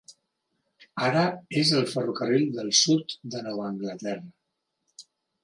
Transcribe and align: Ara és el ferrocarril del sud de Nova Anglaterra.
Ara 1.07 1.25
és 1.63 1.73
el 1.81 1.85
ferrocarril 1.91 2.47
del 2.57 2.73
sud 2.81 3.15
de 3.35 3.45
Nova 3.51 3.69
Anglaterra. 3.75 5.07